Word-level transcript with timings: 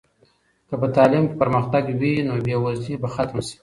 که 0.69 0.75
په 0.81 0.87
تعلیم 0.95 1.23
کې 1.29 1.35
پرمختګ 1.41 1.83
وي 1.99 2.13
نو 2.27 2.33
بې 2.45 2.55
وزلي 2.63 2.95
به 3.01 3.07
ختمه 3.15 3.43
سي. 3.47 3.57